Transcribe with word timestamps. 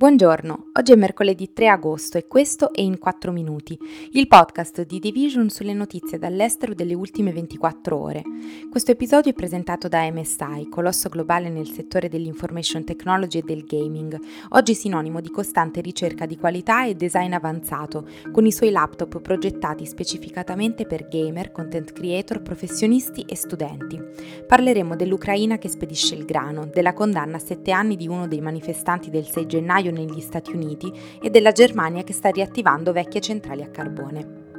Buongiorno, 0.00 0.69
oggi 0.80 0.92
è 0.92 0.96
mercoledì 0.96 1.52
3 1.52 1.68
agosto 1.68 2.16
e 2.16 2.26
questo 2.26 2.72
è 2.72 2.80
In 2.80 2.96
4 2.96 3.32
Minuti, 3.32 3.78
il 4.12 4.26
podcast 4.26 4.86
di 4.86 4.98
Division 4.98 5.50
sulle 5.50 5.74
notizie 5.74 6.16
dall'estero 6.16 6.72
delle 6.72 6.94
ultime 6.94 7.34
24 7.34 7.98
ore. 7.98 8.22
Questo 8.70 8.90
episodio 8.90 9.30
è 9.30 9.34
presentato 9.34 9.88
da 9.88 10.10
MSI, 10.10 10.70
colosso 10.70 11.10
globale 11.10 11.50
nel 11.50 11.68
settore 11.68 12.08
dell'information 12.08 12.84
technology 12.84 13.40
e 13.40 13.42
del 13.42 13.66
gaming, 13.66 14.18
oggi 14.52 14.72
sinonimo 14.74 15.20
di 15.20 15.28
costante 15.28 15.82
ricerca 15.82 16.24
di 16.24 16.38
qualità 16.38 16.86
e 16.86 16.94
design 16.94 17.34
avanzato, 17.34 18.08
con 18.32 18.46
i 18.46 18.52
suoi 18.52 18.70
laptop 18.70 19.20
progettati 19.20 19.84
specificatamente 19.84 20.86
per 20.86 21.08
gamer, 21.08 21.52
content 21.52 21.92
creator, 21.92 22.40
professionisti 22.40 23.26
e 23.28 23.36
studenti. 23.36 24.00
Parleremo 24.46 24.96
dell'Ucraina 24.96 25.58
che 25.58 25.68
spedisce 25.68 26.14
il 26.14 26.24
grano, 26.24 26.70
della 26.72 26.94
condanna 26.94 27.36
a 27.36 27.40
7 27.40 27.70
anni 27.70 27.96
di 27.96 28.08
uno 28.08 28.26
dei 28.26 28.40
manifestanti 28.40 29.10
del 29.10 29.26
6 29.26 29.46
gennaio 29.46 29.92
negli 29.92 30.20
Stati 30.20 30.52
Uniti 30.52 30.68
e 31.20 31.30
della 31.30 31.52
Germania 31.52 32.02
che 32.04 32.12
sta 32.12 32.28
riattivando 32.28 32.92
vecchie 32.92 33.20
centrali 33.20 33.62
a 33.62 33.70
carbone. 33.70 34.49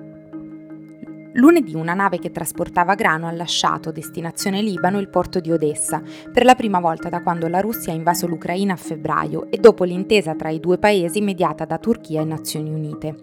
Lunedì 1.35 1.75
una 1.75 1.93
nave 1.93 2.19
che 2.19 2.29
trasportava 2.29 2.93
grano 2.93 3.25
ha 3.25 3.31
lasciato, 3.31 3.93
destinazione 3.93 4.61
Libano, 4.61 4.99
il 4.99 5.07
porto 5.07 5.39
di 5.39 5.49
Odessa, 5.49 6.01
per 6.29 6.43
la 6.43 6.55
prima 6.55 6.81
volta 6.81 7.07
da 7.07 7.21
quando 7.21 7.47
la 7.47 7.61
Russia 7.61 7.93
ha 7.93 7.95
invaso 7.95 8.27
l'Ucraina 8.27 8.73
a 8.73 8.75
febbraio 8.75 9.49
e 9.49 9.57
dopo 9.57 9.85
l'intesa 9.85 10.35
tra 10.35 10.49
i 10.49 10.59
due 10.59 10.77
paesi 10.77 11.21
mediata 11.21 11.63
da 11.63 11.77
Turchia 11.77 12.19
e 12.19 12.25
Nazioni 12.25 12.69
Unite. 12.73 13.15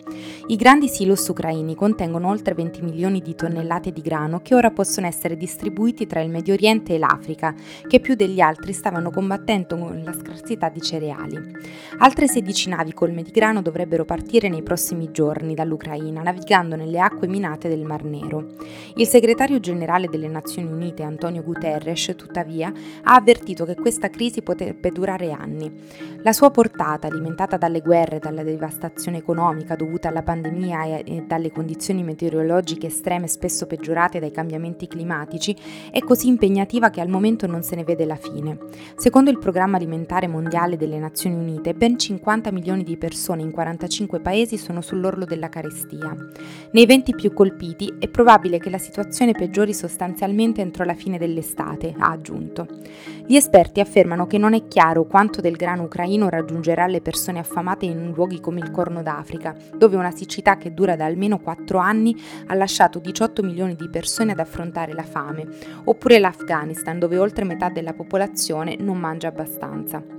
I 0.47 0.57
grandi 0.57 0.89
silos 0.89 1.29
ucraini 1.29 1.75
contengono 1.75 2.29
oltre 2.29 2.55
20 2.55 2.81
milioni 2.81 3.21
di 3.21 3.35
tonnellate 3.35 3.93
di 3.93 4.01
grano 4.01 4.41
che 4.41 4.55
ora 4.55 4.71
possono 4.71 5.07
essere 5.07 5.37
distribuiti 5.37 6.07
tra 6.07 6.23
il 6.23 6.31
Medio 6.31 6.55
Oriente 6.55 6.95
e 6.95 6.99
l'Africa, 6.99 7.55
che 7.87 8.01
più 8.01 8.15
degli 8.15 8.41
altri 8.41 8.73
stavano 8.73 9.11
combattendo 9.11 9.77
con 9.77 10.01
la 10.03 10.15
scarsità 10.15 10.71
di 10.71 10.81
cereali. 10.81 11.39
Altre 11.99 12.27
16 12.27 12.71
navi 12.71 12.95
colme 12.95 13.23
di 13.23 13.31
grano 13.31 13.61
dovrebbero 13.61 14.07
partire 14.07 14.49
nei 14.49 14.63
prossimi 14.63 15.11
giorni 15.11 15.53
dall'Ucraina, 15.53 16.23
navigando 16.23 16.75
nelle 16.75 17.01
acque 17.01 17.27
minate 17.27 17.69
del 17.69 17.85
Mar 17.85 17.97
Mar 17.99 18.05
Nero. 18.05 18.47
Il 18.95 19.07
segretario 19.07 19.59
generale 19.61 20.09
delle 20.09 20.29
Nazioni 20.29 20.71
Unite 20.71 21.03
Antonio 21.03 21.43
Guterres, 21.43 22.15
tuttavia, 22.17 22.73
ha 23.03 23.15
avvertito 23.15 23.65
che 23.65 23.75
questa 23.75 24.09
crisi 24.09 24.43
potrebbe 24.43 24.91
durare 24.91 25.33
anni. 25.33 25.73
La 26.23 26.33
sua 26.33 26.51
portata, 26.51 27.09
alimentata 27.09 27.57
dalle 27.57 27.81
guerre, 27.81 28.19
dalla 28.19 28.43
devastazione 28.43 29.19
economica 29.19 29.77
dovuta 29.77 30.09
alla 30.09 30.23
pandemia 30.23 31.03
e 31.05 31.25
dalle 31.27 31.51
condizioni 31.51 32.03
meteorologiche 32.03 32.87
estreme 32.87 33.27
spesso 33.27 33.67
peggiorate 33.67 34.21
dai 34.21 34.31
cambiamenti 34.31 34.87
climatici, 34.87 35.57
è 35.91 36.01
così 36.01 36.29
impegnativa 36.29 36.91
che 36.91 37.01
al 37.01 37.09
momento 37.09 37.47
non 37.47 37.63
se 37.63 37.77
ne 37.77 37.85
vede 37.85 38.05
la 38.05 38.17
fine. 38.17 38.59
Secondo 38.97 39.31
il 39.31 39.39
Programma 39.39 39.77
Alimentare 39.77 40.27
Mondiale 40.27 40.77
delle 40.77 40.99
Nazioni 40.99 41.37
Unite, 41.37 41.75
ben 41.75 41.99
50 41.99 42.51
milioni 42.53 42.83
di 42.83 42.97
persone 42.97 43.43
in 43.43 43.51
45 43.51 44.21
paesi 44.21 44.57
sono 44.57 44.81
sull'orlo 44.81 45.25
della 45.25 45.49
carestia. 45.49 46.15
Nei 46.73 46.87
20 46.87 47.15
più 47.15 47.33
colpiti 47.33 47.88
è 47.99 48.09
probabile 48.09 48.59
che 48.59 48.71
la 48.71 48.79
situazione 48.79 49.33
peggiori 49.33 49.73
sostanzialmente 49.73 50.61
entro 50.61 50.85
la 50.85 50.95
fine 50.95 51.19
dell'estate, 51.19 51.95
ha 51.99 52.11
aggiunto. 52.11 52.67
Gli 53.27 53.37
esperti 53.37 53.81
affermano 53.81 54.27
che 54.27 54.39
non 54.39 54.55
è 54.55 54.67
chiaro 54.67 55.05
quanto 55.05 55.41
del 55.41 55.57
grano 55.57 55.85
ucraino 55.85 56.29
raggiungerà 56.29 56.87
le 56.87 57.01
persone 57.01 57.39
affamate 57.39 57.87
in 57.87 58.13
luoghi 58.15 58.41
come 58.41 58.61
il 58.61 58.71
Corno 58.71 59.03
d'Africa, 59.03 59.55
dove 59.77 59.97
una 59.97 60.11
siccità 60.11 60.57
che 60.57 60.75
dura 60.75 60.97
da 60.97 61.05
almeno 61.05 61.39
4 61.39 61.79
anni 61.79 62.17
ha 62.47 62.55
lasciato 62.55 62.99
18 62.99 63.43
milioni 63.43 63.75
di 63.75 63.89
persone 63.89 64.33
ad 64.33 64.41
affrontare 64.41 64.93
la 64.93 65.03
fame, 65.03 65.47
oppure 65.85 66.19
l'Afghanistan, 66.19 66.99
dove 66.99 67.19
oltre 67.19 67.45
metà 67.45 67.69
della 67.69 67.93
popolazione 67.93 68.77
non 68.79 68.99
mangia 68.99 69.29
abbastanza. 69.29 70.18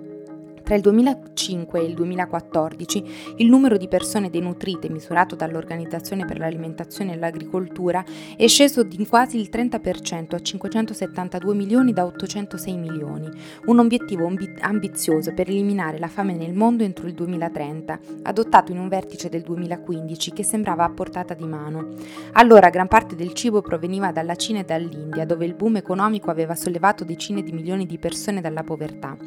Tra 0.69 0.77
il 0.77 0.83
2005 0.83 1.79
e 1.79 1.83
il 1.83 1.95
2014 1.95 3.03
il 3.37 3.49
numero 3.49 3.75
di 3.75 3.87
persone 3.87 4.29
denutrite 4.29 4.87
misurato 4.87 5.35
dall'Organizzazione 5.35 6.25
per 6.25 6.37
l'alimentazione 6.37 7.13
e 7.13 7.17
l'agricoltura 7.17 8.05
è 8.37 8.45
sceso 8.45 8.83
di 8.83 9.03
quasi 9.07 9.39
il 9.39 9.49
30% 9.51 10.35
a 10.35 10.39
572 10.39 11.55
milioni 11.55 11.91
da 11.91 12.05
806 12.05 12.77
milioni, 12.77 13.27
un 13.65 13.79
obiettivo 13.79 14.31
ambizioso 14.59 15.33
per 15.33 15.49
eliminare 15.49 15.97
la 15.97 16.07
fame 16.07 16.35
nel 16.35 16.53
mondo 16.53 16.83
entro 16.83 17.07
il 17.07 17.15
2030, 17.15 17.99
adottato 18.21 18.71
in 18.71 18.77
un 18.77 18.89
vertice 18.89 19.27
del 19.27 19.41
2015 19.41 20.33
che 20.33 20.43
sembrava 20.43 20.83
a 20.83 20.91
portata 20.91 21.33
di 21.33 21.47
mano. 21.47 21.95
Allora 22.33 22.69
gran 22.69 22.87
parte 22.87 23.15
del 23.15 23.33
cibo 23.33 23.63
proveniva 23.63 24.11
dalla 24.11 24.35
Cina 24.35 24.59
e 24.59 24.65
dall'India, 24.65 25.25
dove 25.25 25.47
il 25.47 25.55
boom 25.55 25.77
economico 25.77 26.29
aveva 26.29 26.53
sollevato 26.53 27.03
decine 27.03 27.41
di 27.41 27.53
milioni 27.53 27.87
di 27.87 27.97
persone 27.97 28.39
dalla 28.39 28.61
povertà. 28.61 29.17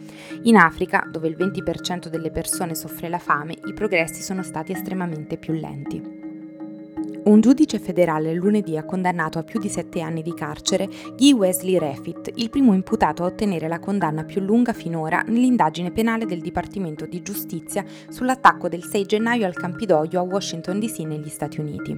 In 0.42 0.54
Africa, 0.54 1.04
dove 1.10 1.30
il 1.32 1.38
20% 1.38 2.08
delle 2.08 2.30
persone 2.30 2.74
soffre 2.74 3.08
la 3.08 3.18
fame, 3.18 3.56
i 3.64 3.72
progressi 3.72 4.20
sono 4.22 4.42
stati 4.42 4.72
estremamente 4.72 5.38
più 5.38 5.54
lenti. 5.54 6.21
Un 7.24 7.40
giudice 7.40 7.78
federale 7.78 8.34
lunedì 8.34 8.76
ha 8.76 8.84
condannato 8.84 9.38
a 9.38 9.44
più 9.44 9.60
di 9.60 9.68
sette 9.68 10.00
anni 10.00 10.22
di 10.22 10.34
carcere 10.34 10.88
Guy 11.16 11.32
Wesley 11.32 11.78
Refit, 11.78 12.32
il 12.34 12.50
primo 12.50 12.74
imputato 12.74 13.22
a 13.22 13.26
ottenere 13.26 13.68
la 13.68 13.78
condanna 13.78 14.24
più 14.24 14.40
lunga 14.40 14.72
finora 14.72 15.22
nell'indagine 15.28 15.92
penale 15.92 16.26
del 16.26 16.40
Dipartimento 16.40 17.06
di 17.06 17.22
Giustizia 17.22 17.84
sull'attacco 18.08 18.68
del 18.68 18.82
6 18.82 19.06
gennaio 19.06 19.46
al 19.46 19.54
Campidoglio 19.54 20.18
a 20.18 20.24
Washington 20.24 20.80
DC 20.80 20.98
negli 21.00 21.28
Stati 21.28 21.60
Uniti. 21.60 21.96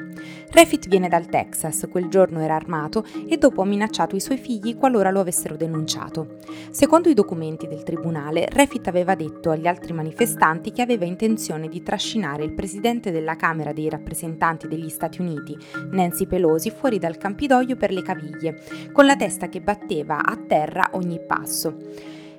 Refit 0.51 0.89
viene 0.89 1.09
dal 1.09 1.25
Texas, 1.25 1.87
quel 1.91 2.09
giorno 2.09 2.41
era 2.41 2.55
armato 2.55 3.03
e 3.27 3.39
dopo 3.39 3.63
ha 3.63 3.67
minacciato 3.67 4.17
i 4.17 4.21
suoi 4.21 4.37
figli 4.37 4.77
qualora 4.77 5.11
lo 5.11 5.21
avessero 5.21 5.57
denunciato. 5.57 6.37
Secondo 6.69 7.09
i 7.09 7.15
documenti 7.15 7.67
del 7.67 7.83
tribunale, 7.83 8.47
Refit 8.51 8.89
aveva 8.89 9.15
detto 9.15 9.51
agli 9.51 9.67
altri 9.67 9.95
manifestanti 9.95 10.71
che 10.71 10.83
aveva 10.83 11.07
intenzione 11.07 11.69
di 11.69 11.83
trascinare 11.83 12.45
il 12.45 12.53
presidente 12.53 13.11
della 13.11 13.37
Camera 13.37 13.73
dei 13.73 13.89
rappresentanti 13.89 14.69
degli 14.69 14.91
Stati 14.91 15.13
Stati 15.15 15.21
Uniti, 15.21 15.57
Nancy 15.91 16.27
Pelosi, 16.27 16.71
fuori 16.71 16.99
dal 16.99 17.17
Campidoglio 17.17 17.77
per 17.77 17.93
le 17.93 18.03
caviglie, 18.03 18.61
con 18.93 19.07
la 19.07 19.17
testa 19.17 19.49
che 19.49 19.61
batteva 19.61 20.25
a 20.25 20.37
terra 20.37 20.91
ogni 20.93 21.21
passo. 21.25 21.77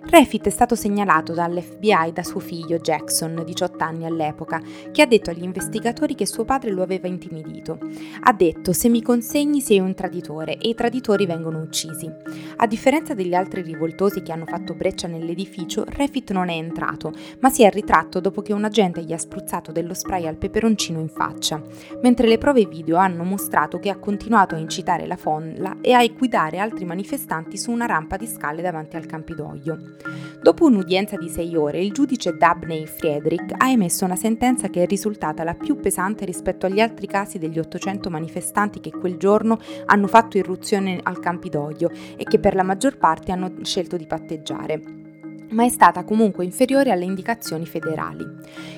Refit 0.07 0.45
è 0.45 0.49
stato 0.49 0.75
segnalato 0.75 1.33
dall'FBI 1.33 2.11
da 2.13 2.23
suo 2.23 2.39
figlio 2.39 2.77
Jackson, 2.77 3.41
18 3.43 3.83
anni 3.83 4.05
all'epoca, 4.05 4.61
che 4.91 5.01
ha 5.01 5.05
detto 5.07 5.31
agli 5.31 5.43
investigatori 5.43 6.13
che 6.13 6.27
suo 6.27 6.45
padre 6.45 6.71
lo 6.71 6.83
aveva 6.83 7.07
intimidito. 7.07 7.79
Ha 8.21 8.31
detto 8.31 8.71
se 8.71 8.87
mi 8.87 9.01
consegni 9.01 9.61
sei 9.61 9.79
un 9.79 9.93
traditore 9.95 10.57
e 10.57 10.69
i 10.69 10.75
traditori 10.75 11.25
vengono 11.25 11.59
uccisi. 11.59 12.09
A 12.57 12.67
differenza 12.67 13.13
degli 13.13 13.33
altri 13.33 13.61
rivoltosi 13.63 14.21
che 14.21 14.31
hanno 14.31 14.45
fatto 14.45 14.75
breccia 14.75 15.07
nell'edificio, 15.07 15.83
Refit 15.85 16.31
non 16.31 16.49
è 16.49 16.55
entrato, 16.55 17.11
ma 17.39 17.49
si 17.49 17.63
è 17.63 17.71
ritratto 17.71 18.21
dopo 18.21 18.41
che 18.41 18.53
un 18.53 18.63
agente 18.63 19.03
gli 19.03 19.11
ha 19.11 19.17
spruzzato 19.17 19.71
dello 19.71 19.95
spray 19.95 20.27
al 20.27 20.37
peperoncino 20.37 20.99
in 20.99 21.09
faccia, 21.09 21.61
mentre 22.03 22.27
le 22.27 22.37
prove 22.37 22.65
video 22.65 22.97
hanno 22.97 23.23
mostrato 23.23 23.79
che 23.79 23.89
ha 23.89 23.97
continuato 23.97 24.55
a 24.55 24.59
incitare 24.59 25.07
la 25.07 25.17
folla 25.17 25.77
e 25.81 25.91
a 25.93 26.07
guidare 26.07 26.59
altri 26.59 26.85
manifestanti 26.85 27.57
su 27.57 27.71
una 27.71 27.87
rampa 27.87 28.15
di 28.15 28.27
scale 28.27 28.61
davanti 28.61 28.95
al 28.95 29.07
Campidoglio. 29.07 29.94
Dopo 30.41 30.65
un'udienza 30.65 31.17
di 31.17 31.29
sei 31.29 31.55
ore, 31.55 31.81
il 31.81 31.91
giudice 31.91 32.35
Dabney 32.37 32.85
Friedrich 32.85 33.53
ha 33.57 33.69
emesso 33.69 34.05
una 34.05 34.15
sentenza 34.15 34.67
che 34.69 34.83
è 34.83 34.85
risultata 34.85 35.43
la 35.43 35.55
più 35.55 35.79
pesante 35.79 36.25
rispetto 36.25 36.65
agli 36.65 36.79
altri 36.79 37.07
casi 37.07 37.37
degli 37.37 37.57
800 37.57 38.09
manifestanti 38.09 38.79
che 38.79 38.91
quel 38.91 39.17
giorno 39.17 39.57
hanno 39.85 40.07
fatto 40.07 40.37
irruzione 40.37 40.99
al 41.01 41.19
Campidoglio 41.19 41.89
e 42.15 42.23
che 42.23 42.39
per 42.39 42.55
la 42.55 42.63
maggior 42.63 42.97
parte 42.97 43.31
hanno 43.31 43.51
scelto 43.63 43.97
di 43.97 44.05
patteggiare 44.05 45.04
ma 45.49 45.63
è 45.63 45.69
stata 45.69 46.03
comunque 46.03 46.43
inferiore 46.43 46.91
alle 46.91 47.05
indicazioni 47.05 47.65
federali. 47.65 48.25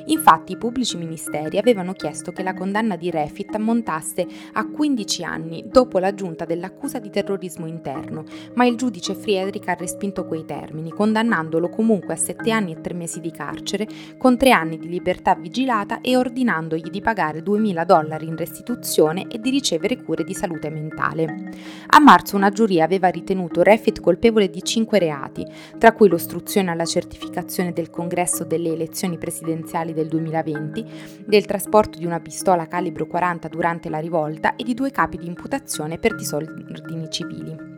Infatti 0.05 0.53
i 0.53 0.57
pubblici 0.57 0.97
ministeri 0.97 1.57
avevano 1.57 1.93
chiesto 1.93 2.31
che 2.31 2.43
la 2.43 2.53
condanna 2.53 2.95
di 2.95 3.09
Refit 3.09 3.55
ammontasse 3.55 4.25
a 4.53 4.67
15 4.67 5.23
anni 5.23 5.63
dopo 5.67 5.99
l'aggiunta 5.99 6.45
dell'accusa 6.45 6.99
di 6.99 7.09
terrorismo 7.09 7.65
interno, 7.65 8.23
ma 8.55 8.65
il 8.65 8.75
giudice 8.75 9.15
Friedrich 9.15 9.67
ha 9.67 9.73
respinto 9.73 10.25
quei 10.25 10.45
termini, 10.45 10.91
condannandolo 10.91 11.69
comunque 11.69 12.13
a 12.13 12.17
7 12.17 12.51
anni 12.51 12.71
e 12.73 12.81
3 12.81 12.93
mesi 12.93 13.19
di 13.19 13.31
carcere, 13.31 13.87
con 14.17 14.37
3 14.37 14.51
anni 14.51 14.77
di 14.77 14.89
libertà 14.89 15.35
vigilata 15.35 16.01
e 16.01 16.15
ordinandogli 16.15 16.89
di 16.89 17.01
pagare 17.01 17.43
2.000 17.43 17.85
dollari 17.85 18.27
in 18.27 18.35
restituzione 18.35 19.27
e 19.27 19.39
di 19.39 19.49
ricevere 19.49 20.01
cure 20.01 20.23
di 20.23 20.33
salute 20.33 20.69
mentale. 20.69 21.51
A 21.87 21.99
marzo 21.99 22.35
una 22.35 22.49
giuria 22.49 22.83
aveva 22.83 23.09
ritenuto 23.09 23.61
Refit 23.61 23.99
colpevole 23.99 24.49
di 24.49 24.63
5 24.63 24.99
reati, 24.99 25.45
tra 25.77 25.93
cui 25.93 26.07
l'ostruzione 26.07 26.55
opposizione 26.57 26.71
alla 26.71 26.85
certificazione 26.85 27.73
del 27.73 27.89
congresso 27.89 28.43
delle 28.43 28.71
elezioni 28.71 29.17
presidenziali 29.17 29.93
del 29.93 30.07
2020, 30.07 31.23
del 31.25 31.45
trasporto 31.45 31.97
di 31.97 32.05
una 32.05 32.19
pistola 32.19 32.67
calibro 32.67 33.05
40 33.05 33.47
durante 33.47 33.89
la 33.89 33.99
rivolta 33.99 34.55
e 34.55 34.63
di 34.63 34.73
due 34.73 34.91
capi 34.91 35.17
di 35.17 35.27
imputazione 35.27 35.97
per 35.97 36.15
disordini 36.15 37.09
civili. 37.09 37.76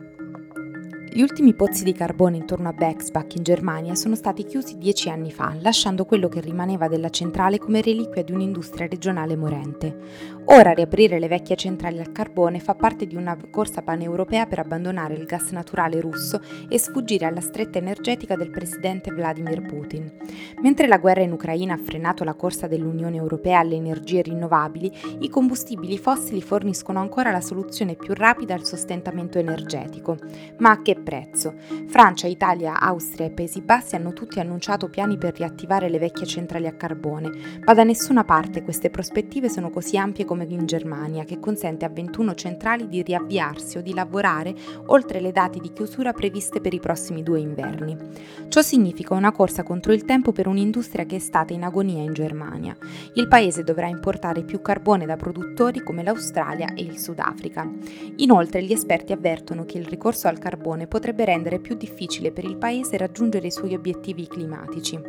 Gli 1.12 1.22
ultimi 1.22 1.54
pozzi 1.54 1.82
di 1.82 1.92
carbone 1.92 2.36
intorno 2.36 2.68
a 2.68 2.72
Bexbach 2.72 3.34
in 3.34 3.42
Germania 3.42 3.96
sono 3.96 4.14
stati 4.14 4.44
chiusi 4.44 4.78
dieci 4.78 5.10
anni 5.10 5.32
fa, 5.32 5.56
lasciando 5.58 6.04
quello 6.04 6.28
che 6.28 6.40
rimaneva 6.40 6.86
della 6.86 7.10
centrale 7.10 7.58
come 7.58 7.80
reliquia 7.80 8.22
di 8.22 8.30
un'industria 8.30 8.86
regionale 8.86 9.34
morente. 9.34 10.38
Ora 10.44 10.70
riaprire 10.70 11.18
le 11.18 11.26
vecchie 11.26 11.56
centrali 11.56 11.98
al 11.98 12.12
carbone 12.12 12.60
fa 12.60 12.76
parte 12.76 13.06
di 13.06 13.16
una 13.16 13.36
corsa 13.50 13.82
paneuropea 13.82 14.46
per 14.46 14.60
abbandonare 14.60 15.14
il 15.14 15.24
gas 15.24 15.50
naturale 15.50 16.00
russo 16.00 16.40
e 16.68 16.78
sfuggire 16.78 17.26
alla 17.26 17.40
stretta 17.40 17.78
energetica 17.78 18.36
del 18.36 18.50
presidente 18.50 19.10
Vladimir 19.10 19.62
Putin. 19.62 20.12
Mentre 20.62 20.86
la 20.86 20.98
guerra 20.98 21.22
in 21.22 21.32
Ucraina 21.32 21.74
ha 21.74 21.80
frenato 21.82 22.22
la 22.22 22.34
corsa 22.34 22.68
dell'Unione 22.68 23.16
Europea 23.16 23.58
alle 23.58 23.74
energie 23.74 24.22
rinnovabili, 24.22 24.92
i 25.20 25.28
combustibili 25.28 25.98
fossili 25.98 26.40
forniscono 26.40 27.00
ancora 27.00 27.32
la 27.32 27.40
soluzione 27.40 27.96
più 27.96 28.14
rapida 28.14 28.54
al 28.54 28.64
sostentamento 28.64 29.38
energetico. 29.38 30.16
Ma 30.58 30.70
a 30.70 30.82
che 30.82 30.98
prezzo. 31.00 31.54
Francia, 31.86 32.26
Italia, 32.26 32.78
Austria 32.80 33.26
e 33.26 33.30
Paesi 33.30 33.60
Bassi 33.60 33.96
hanno 33.96 34.12
tutti 34.12 34.40
annunciato 34.40 34.88
piani 34.88 35.18
per 35.18 35.34
riattivare 35.34 35.88
le 35.88 35.98
vecchie 35.98 36.26
centrali 36.26 36.66
a 36.66 36.74
carbone, 36.74 37.30
ma 37.64 37.74
da 37.74 37.84
nessuna 37.84 38.24
parte 38.24 38.62
queste 38.62 38.90
prospettive 38.90 39.48
sono 39.48 39.70
così 39.70 39.96
ampie 39.96 40.24
come 40.24 40.46
in 40.48 40.66
Germania, 40.66 41.24
che 41.24 41.38
consente 41.38 41.84
a 41.84 41.88
21 41.88 42.34
centrali 42.34 42.88
di 42.88 43.02
riavviarsi 43.02 43.78
o 43.78 43.82
di 43.82 43.94
lavorare 43.94 44.54
oltre 44.86 45.20
le 45.20 45.32
date 45.32 45.58
di 45.58 45.72
chiusura 45.72 46.12
previste 46.12 46.60
per 46.60 46.74
i 46.74 46.80
prossimi 46.80 47.22
due 47.22 47.40
inverni. 47.40 47.96
Ciò 48.48 48.62
significa 48.62 49.14
una 49.14 49.32
corsa 49.32 49.62
contro 49.62 49.92
il 49.92 50.04
tempo 50.04 50.32
per 50.32 50.46
un'industria 50.46 51.04
che 51.04 51.16
è 51.16 51.20
stata 51.20 51.52
in 51.52 51.62
agonia 51.62 52.02
in 52.02 52.12
Germania. 52.12 52.76
Il 53.14 53.28
paese 53.28 53.62
dovrà 53.62 53.86
importare 53.86 54.42
più 54.42 54.60
carbone 54.60 55.06
da 55.06 55.16
produttori 55.16 55.82
come 55.82 56.02
l'Australia 56.02 56.74
e 56.74 56.82
il 56.82 56.98
Sudafrica. 56.98 57.68
Inoltre 58.16 58.62
gli 58.62 58.72
esperti 58.72 59.12
avvertono 59.12 59.64
che 59.64 59.78
il 59.78 59.86
ricorso 59.86 60.28
al 60.28 60.38
carbone 60.38 60.86
potrebbe 60.90 61.24
rendere 61.24 61.60
più 61.60 61.76
difficile 61.76 62.32
per 62.32 62.44
il 62.44 62.56
paese 62.56 62.96
raggiungere 62.96 63.46
i 63.46 63.52
suoi 63.52 63.74
obiettivi 63.74 64.26
climatici. 64.26 65.00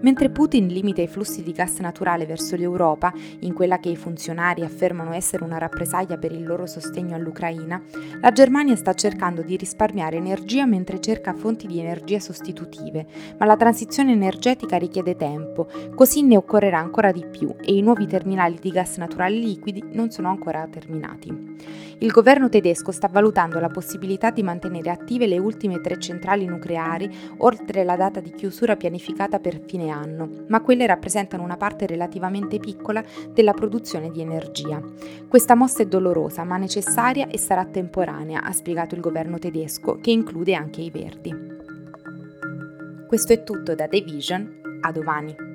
Mentre 0.00 0.30
Putin 0.30 0.68
limita 0.68 1.02
i 1.02 1.06
flussi 1.06 1.42
di 1.42 1.52
gas 1.52 1.78
naturale 1.80 2.24
verso 2.24 2.56
l'Europa, 2.56 3.12
in 3.40 3.52
quella 3.52 3.78
che 3.78 3.90
i 3.90 3.96
funzionari 3.96 4.62
affermano 4.62 5.12
essere 5.12 5.44
una 5.44 5.58
rappresaglia 5.58 6.16
per 6.16 6.32
il 6.32 6.46
loro 6.46 6.64
sostegno 6.64 7.14
all'Ucraina, 7.14 7.80
la 8.22 8.32
Germania 8.32 8.74
sta 8.74 8.94
cercando 8.94 9.42
di 9.42 9.56
risparmiare 9.56 10.16
energia 10.16 10.64
mentre 10.64 10.98
cerca 10.98 11.34
fonti 11.34 11.66
di 11.66 11.78
energia 11.78 12.18
sostitutive, 12.18 13.06
ma 13.36 13.44
la 13.44 13.56
transizione 13.56 14.12
energetica 14.12 14.78
richiede 14.78 15.14
tempo, 15.14 15.68
così 15.94 16.22
ne 16.22 16.38
occorrerà 16.38 16.78
ancora 16.78 17.12
di 17.12 17.26
più 17.26 17.54
e 17.60 17.74
i 17.74 17.82
nuovi 17.82 18.06
terminali 18.06 18.56
di 18.58 18.70
gas 18.70 18.96
naturale 18.96 19.36
liquidi 19.36 19.84
non 19.92 20.10
sono 20.10 20.30
ancora 20.30 20.66
terminati. 20.70 21.56
Il 22.00 22.12
governo 22.12 22.48
tedesco 22.48 22.92
sta 22.92 23.08
valutando 23.08 23.58
la 23.58 23.68
possibilità 23.68 24.30
di 24.30 24.44
mantenere 24.44 24.90
attive 25.18 25.26
le 25.26 25.38
ultime 25.38 25.80
tre 25.80 25.98
centrali 25.98 26.44
nucleari 26.44 27.10
oltre 27.38 27.82
la 27.82 27.96
data 27.96 28.20
di 28.20 28.30
chiusura 28.30 28.76
pianificata 28.76 29.40
per 29.40 29.60
fine 29.66 29.90
anno, 29.90 30.44
ma 30.46 30.60
quelle 30.60 30.86
rappresentano 30.86 31.42
una 31.42 31.56
parte 31.56 31.86
relativamente 31.86 32.58
piccola 32.58 33.02
della 33.32 33.52
produzione 33.52 34.10
di 34.10 34.20
energia. 34.20 34.80
Questa 35.26 35.56
mossa 35.56 35.82
è 35.82 35.86
dolorosa 35.86 36.44
ma 36.44 36.56
necessaria 36.56 37.26
e 37.26 37.38
sarà 37.38 37.64
temporanea, 37.64 38.42
ha 38.42 38.52
spiegato 38.52 38.94
il 38.94 39.00
governo 39.00 39.38
tedesco, 39.38 39.98
che 40.00 40.12
include 40.12 40.54
anche 40.54 40.82
i 40.82 40.90
Verdi. 40.90 41.34
Questo 43.08 43.32
è 43.32 43.42
tutto 43.42 43.74
da 43.74 43.88
The 43.88 44.00
Vision, 44.02 44.78
a 44.82 44.92
domani. 44.92 45.47